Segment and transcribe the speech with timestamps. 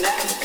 [0.00, 0.39] connect.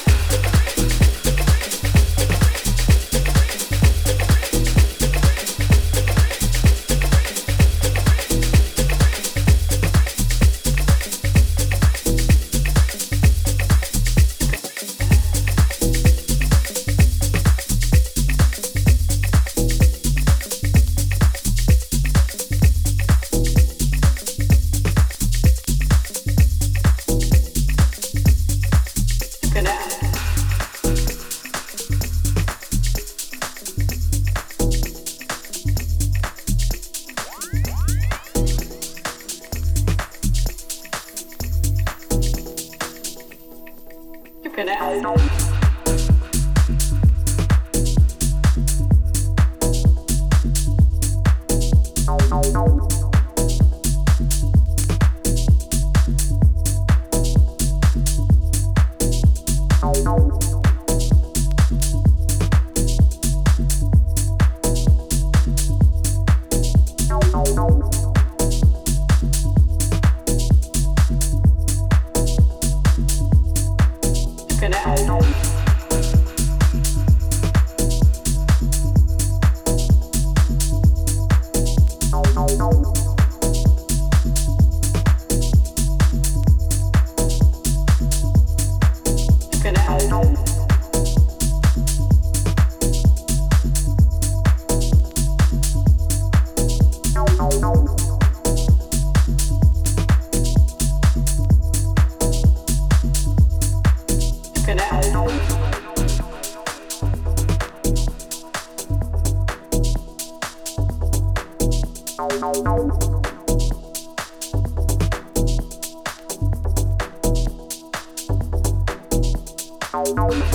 [120.28, 120.55] It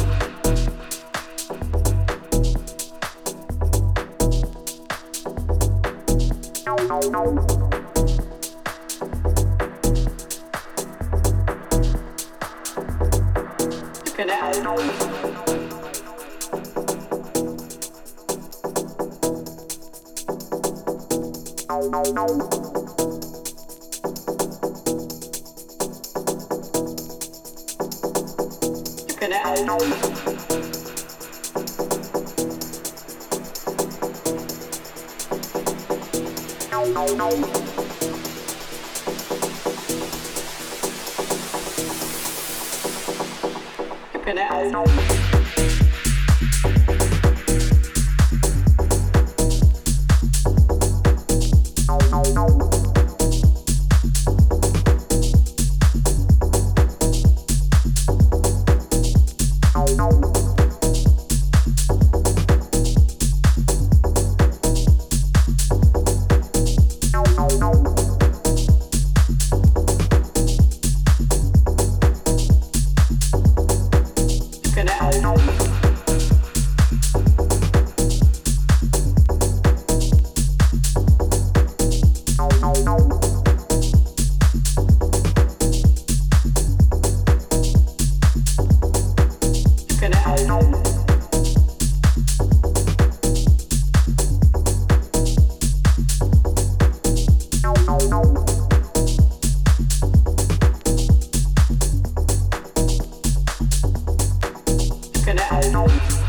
[105.62, 106.19] うん。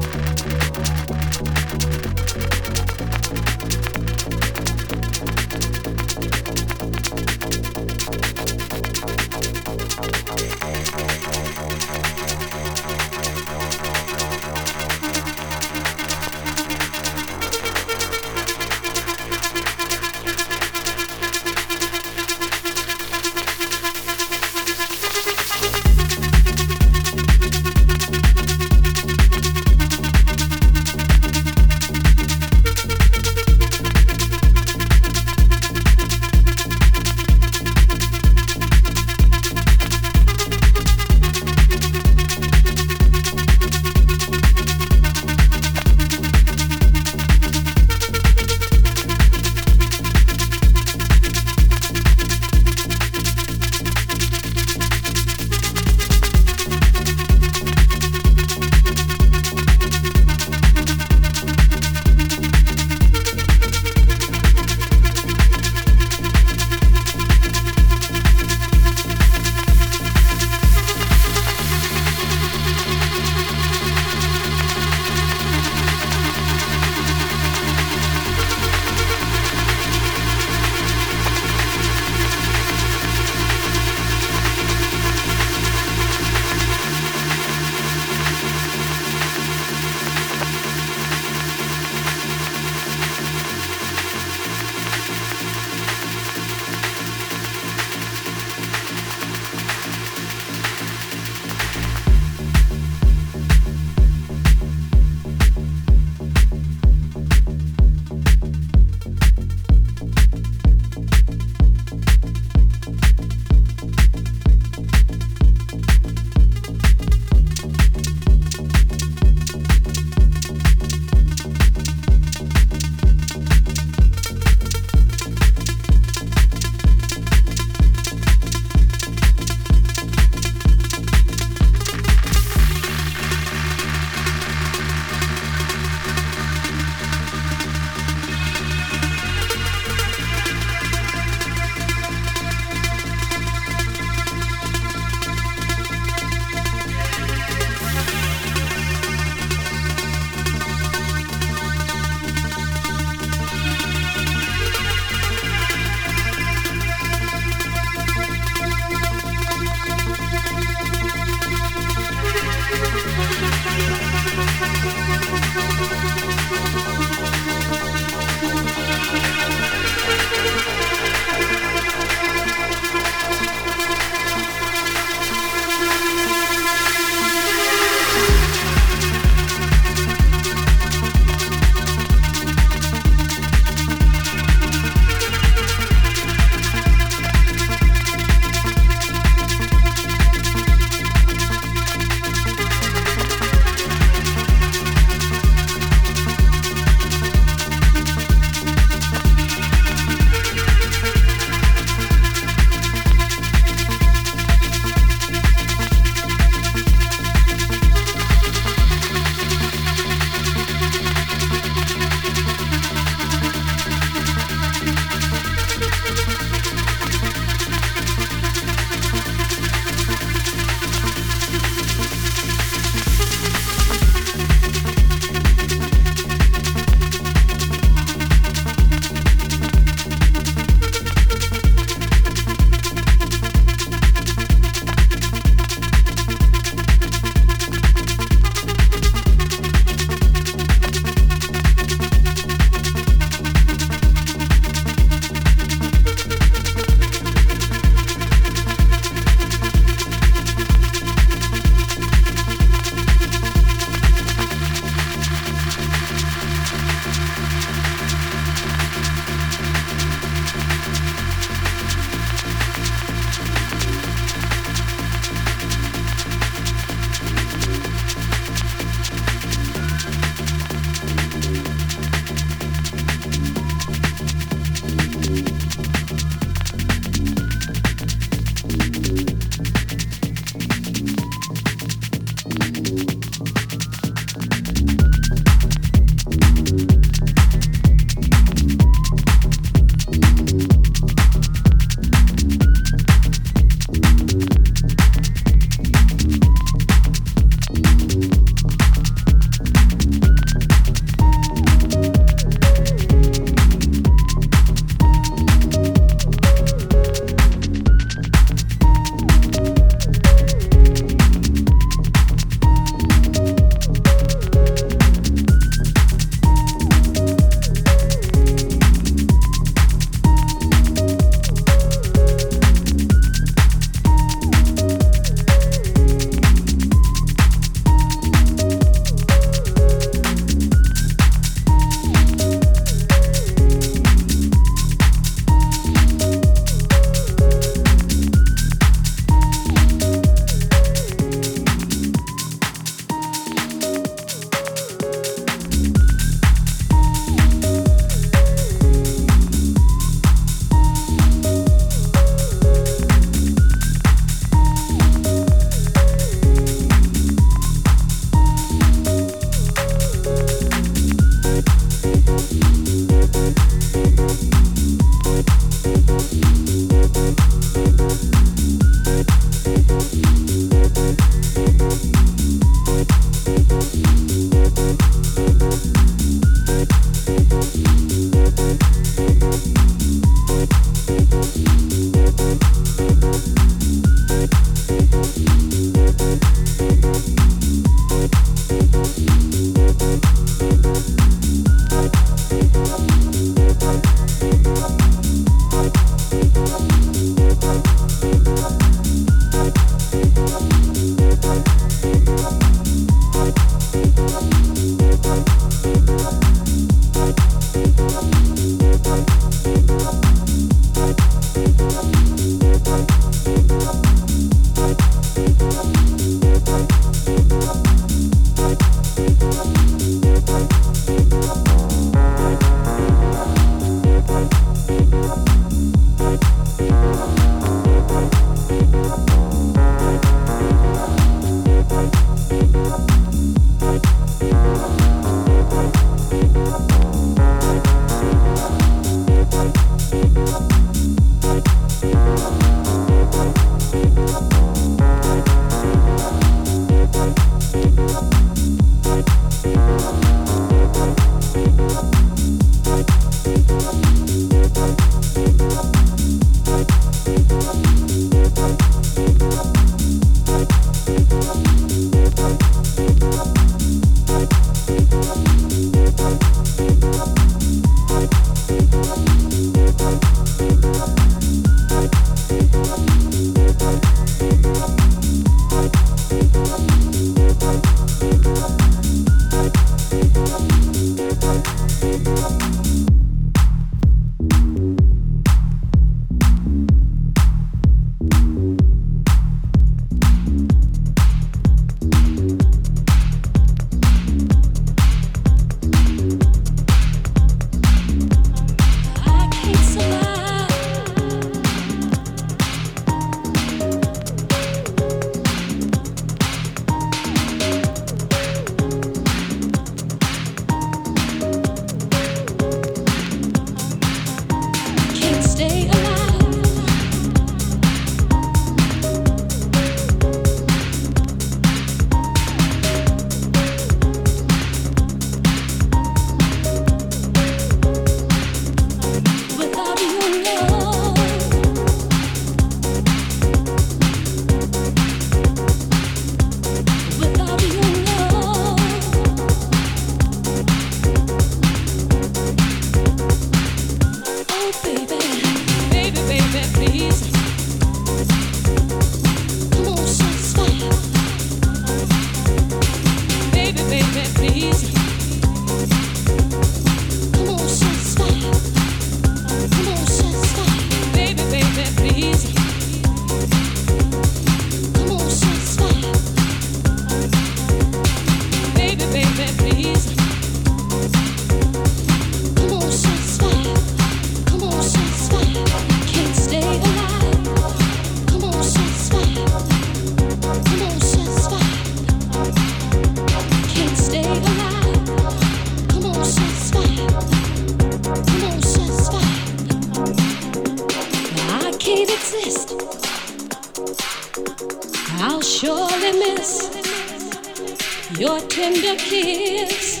[598.18, 600.00] Your tender kiss.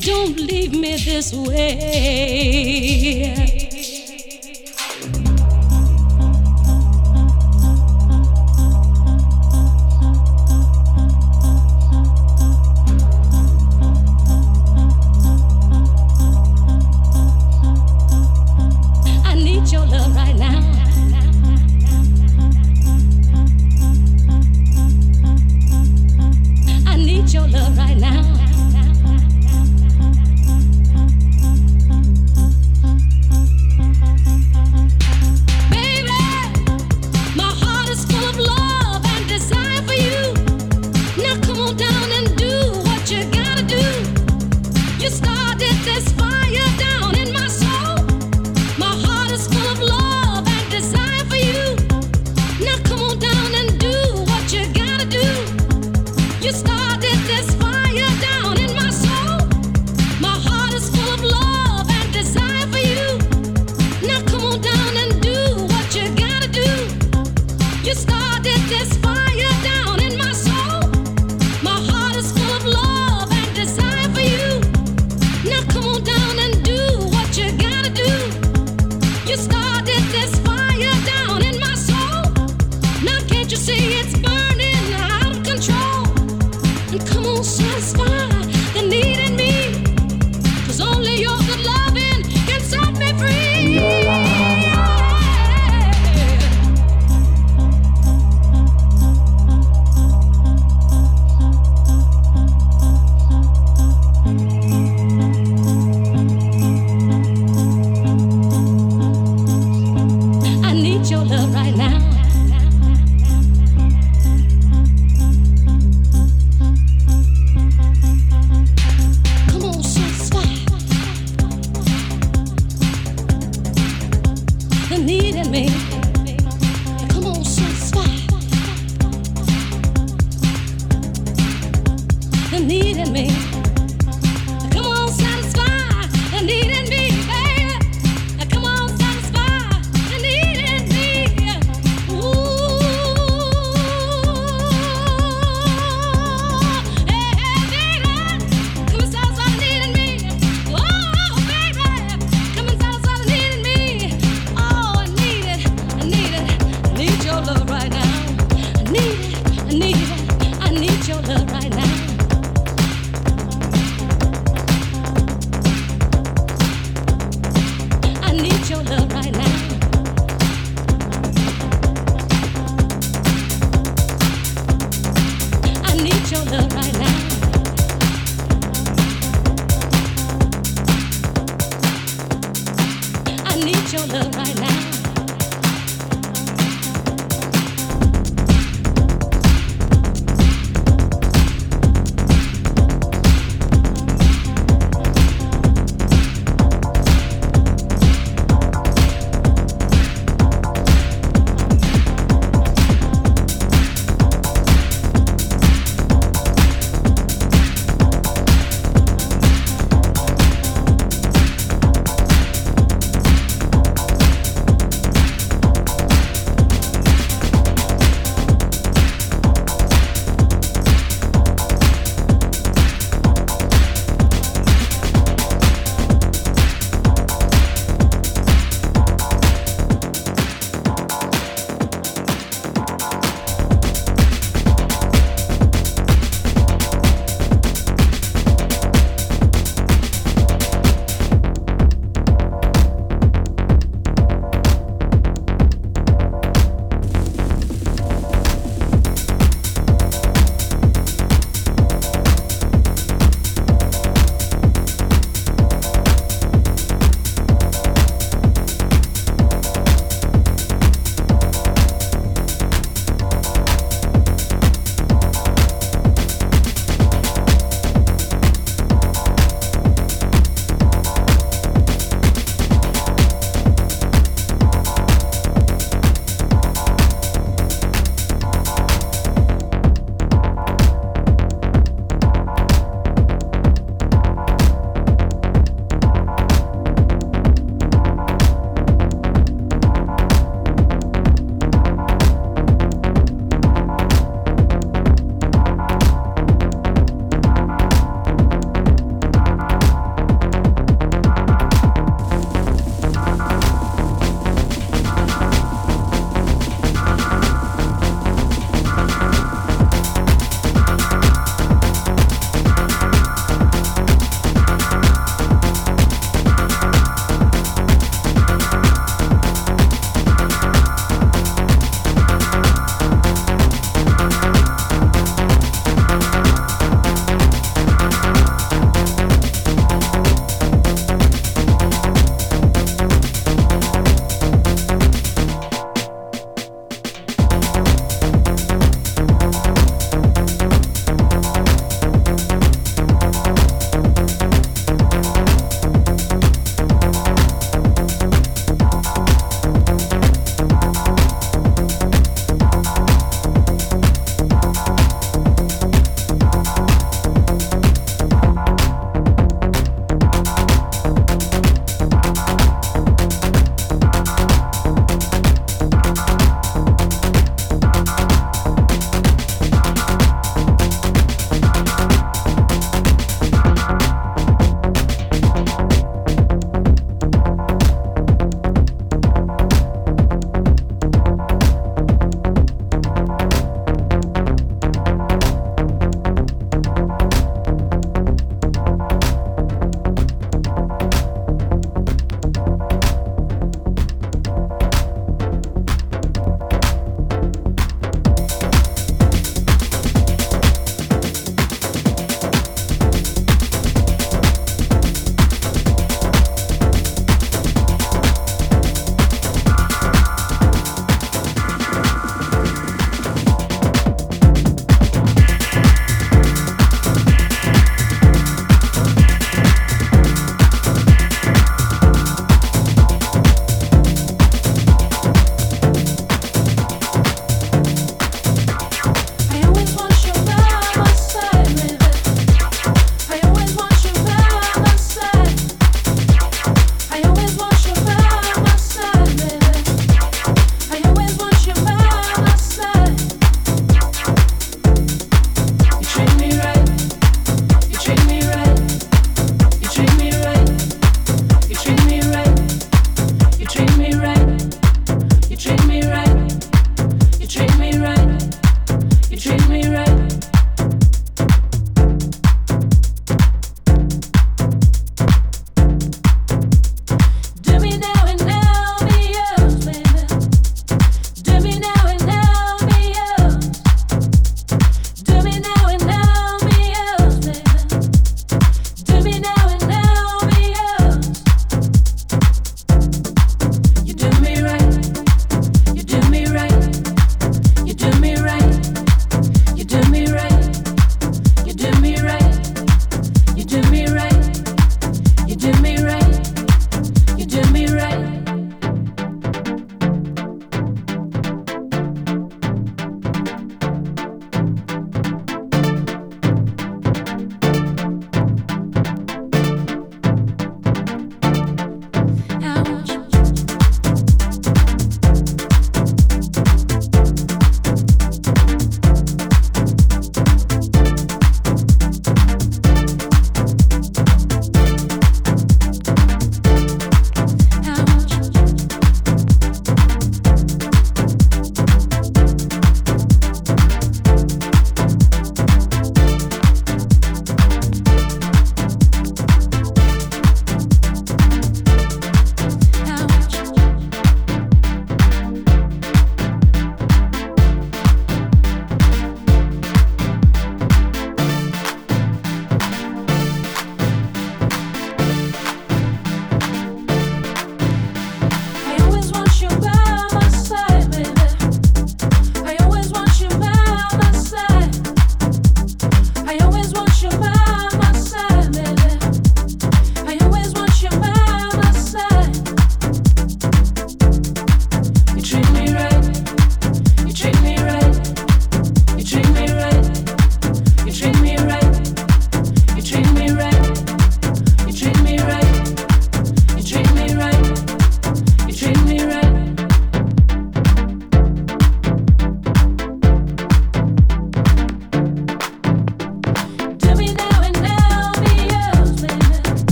[0.00, 3.47] Don't leave me this way.